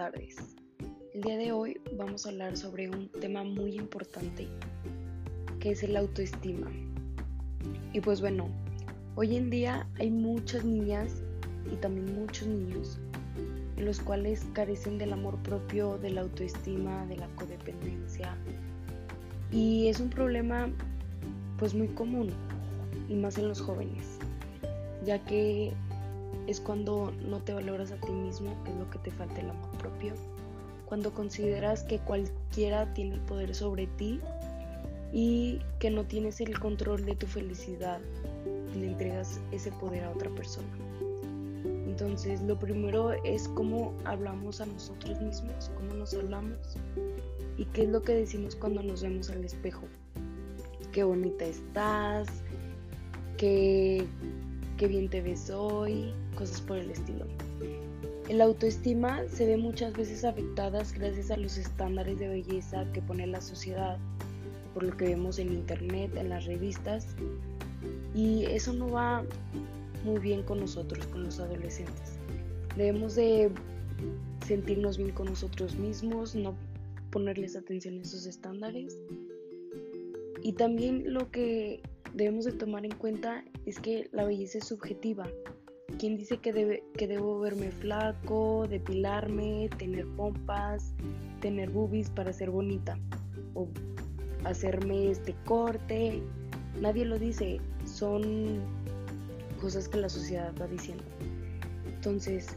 tardes. 0.00 0.36
El 1.12 1.20
día 1.20 1.36
de 1.36 1.52
hoy 1.52 1.78
vamos 1.98 2.24
a 2.24 2.30
hablar 2.30 2.56
sobre 2.56 2.88
un 2.88 3.10
tema 3.20 3.44
muy 3.44 3.76
importante 3.76 4.48
que 5.58 5.72
es 5.72 5.82
el 5.82 5.94
autoestima. 5.94 6.70
Y 7.92 8.00
pues 8.00 8.22
bueno, 8.22 8.48
hoy 9.16 9.36
en 9.36 9.50
día 9.50 9.86
hay 9.98 10.10
muchas 10.10 10.64
niñas 10.64 11.20
y 11.70 11.76
también 11.76 12.18
muchos 12.18 12.48
niños 12.48 12.98
en 13.76 13.84
los 13.84 14.00
cuales 14.00 14.46
carecen 14.54 14.96
del 14.96 15.12
amor 15.12 15.36
propio, 15.42 15.98
de 15.98 16.08
la 16.08 16.22
autoestima, 16.22 17.04
de 17.04 17.18
la 17.18 17.28
codependencia. 17.36 18.34
Y 19.52 19.88
es 19.88 20.00
un 20.00 20.08
problema 20.08 20.70
pues 21.58 21.74
muy 21.74 21.88
común 21.88 22.30
y 23.10 23.16
más 23.16 23.36
en 23.36 23.48
los 23.48 23.60
jóvenes, 23.60 24.16
ya 25.04 25.22
que 25.26 25.74
es 26.46 26.60
cuando 26.60 27.12
no 27.28 27.38
te 27.38 27.52
valoras 27.52 27.92
a 27.92 27.96
ti 27.96 28.12
mismo, 28.12 28.54
es 28.66 28.74
lo 28.76 28.88
que 28.90 28.98
te 28.98 29.10
falta 29.10 29.40
el 29.40 29.50
amor 29.50 29.70
propio, 29.78 30.14
cuando 30.86 31.12
consideras 31.12 31.84
que 31.84 31.98
cualquiera 31.98 32.92
tiene 32.94 33.14
el 33.14 33.20
poder 33.20 33.54
sobre 33.54 33.86
ti 33.86 34.20
y 35.12 35.60
que 35.78 35.90
no 35.90 36.04
tienes 36.04 36.40
el 36.40 36.58
control 36.58 37.04
de 37.04 37.14
tu 37.16 37.26
felicidad 37.26 38.00
y 38.74 38.78
le 38.78 38.86
entregas 38.88 39.40
ese 39.52 39.72
poder 39.72 40.04
a 40.04 40.10
otra 40.10 40.30
persona. 40.30 40.68
Entonces, 41.86 42.40
lo 42.42 42.58
primero 42.58 43.12
es 43.24 43.48
cómo 43.48 43.92
hablamos 44.04 44.60
a 44.60 44.66
nosotros 44.66 45.20
mismos, 45.20 45.70
cómo 45.76 45.94
nos 45.94 46.14
hablamos 46.14 46.56
y 47.58 47.66
qué 47.66 47.82
es 47.82 47.88
lo 47.90 48.02
que 48.02 48.14
decimos 48.14 48.56
cuando 48.56 48.82
nos 48.82 49.02
vemos 49.02 49.28
al 49.28 49.44
espejo. 49.44 49.82
Qué 50.92 51.04
bonita 51.04 51.44
estás, 51.44 52.28
qué, 53.36 54.06
qué 54.80 54.88
bien 54.88 55.10
te 55.10 55.20
ves 55.20 55.50
hoy, 55.50 56.10
cosas 56.36 56.62
por 56.62 56.78
el 56.78 56.90
estilo. 56.90 57.26
El 58.30 58.40
autoestima 58.40 59.28
se 59.28 59.44
ve 59.44 59.58
muchas 59.58 59.92
veces 59.92 60.24
afectadas 60.24 60.94
gracias 60.94 61.30
a 61.30 61.36
los 61.36 61.58
estándares 61.58 62.18
de 62.18 62.28
belleza 62.28 62.90
que 62.94 63.02
pone 63.02 63.26
la 63.26 63.42
sociedad, 63.42 63.98
por 64.72 64.84
lo 64.84 64.96
que 64.96 65.04
vemos 65.04 65.38
en 65.38 65.52
internet, 65.52 66.16
en 66.16 66.30
las 66.30 66.46
revistas, 66.46 67.08
y 68.14 68.46
eso 68.46 68.72
no 68.72 68.90
va 68.90 69.22
muy 70.02 70.18
bien 70.18 70.44
con 70.44 70.60
nosotros, 70.60 71.06
con 71.08 71.24
los 71.24 71.38
adolescentes. 71.40 72.16
Debemos 72.74 73.16
de 73.16 73.50
sentirnos 74.46 74.96
bien 74.96 75.10
con 75.10 75.26
nosotros 75.26 75.76
mismos, 75.76 76.34
no 76.34 76.54
ponerles 77.10 77.54
atención 77.54 77.98
a 77.98 78.00
esos 78.00 78.24
estándares. 78.24 78.96
Y 80.42 80.54
también 80.54 81.12
lo 81.12 81.30
que 81.30 81.82
debemos 82.14 82.46
de 82.46 82.52
tomar 82.52 82.86
en 82.86 82.92
cuenta 82.92 83.44
es 83.70 83.78
que 83.78 84.08
la 84.12 84.24
belleza 84.24 84.58
es 84.58 84.66
subjetiva. 84.66 85.28
¿Quién 85.98 86.16
dice 86.16 86.38
que, 86.38 86.52
debe, 86.52 86.82
que 86.96 87.06
debo 87.06 87.38
verme 87.38 87.70
flaco, 87.70 88.66
depilarme, 88.68 89.70
tener 89.78 90.06
pompas, 90.16 90.92
tener 91.40 91.70
boobies 91.70 92.10
para 92.10 92.32
ser 92.32 92.50
bonita? 92.50 92.98
O 93.54 93.68
hacerme 94.44 95.10
este 95.10 95.34
corte. 95.44 96.20
Nadie 96.80 97.04
lo 97.04 97.18
dice. 97.18 97.60
Son 97.84 98.60
cosas 99.60 99.88
que 99.88 99.98
la 99.98 100.08
sociedad 100.08 100.52
va 100.60 100.66
diciendo. 100.66 101.04
Entonces, 101.86 102.48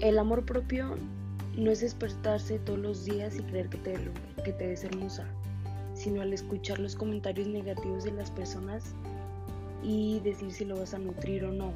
el 0.00 0.18
amor 0.18 0.44
propio 0.44 0.96
no 1.56 1.70
es 1.70 1.80
despertarse 1.80 2.58
todos 2.60 2.78
los 2.78 3.04
días 3.04 3.36
y 3.36 3.42
creer 3.42 3.68
que 3.70 3.78
te, 3.78 3.94
que 4.44 4.52
te 4.52 4.66
ves 4.68 4.84
hermosa, 4.84 5.26
sino 5.94 6.20
al 6.20 6.32
escuchar 6.32 6.78
los 6.78 6.94
comentarios 6.94 7.48
negativos 7.48 8.04
de 8.04 8.12
las 8.12 8.30
personas 8.30 8.94
y 9.86 10.18
decir 10.20 10.52
si 10.52 10.64
lo 10.64 10.76
vas 10.76 10.94
a 10.94 10.98
nutrir 10.98 11.44
o 11.44 11.52
no. 11.52 11.72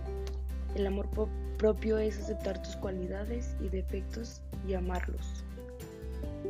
El 0.74 0.86
amor 0.86 1.08
propio 1.56 1.98
es 1.98 2.18
aceptar 2.18 2.60
tus 2.60 2.74
cualidades 2.76 3.54
y 3.60 3.68
defectos 3.68 4.42
y 4.66 4.74
amarlos. 4.74 5.44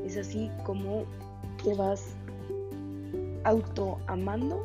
Es 0.07 0.17
así 0.17 0.51
como 0.65 1.05
te 1.63 1.75
vas 1.75 2.15
auto 3.45 3.99
amando 4.07 4.63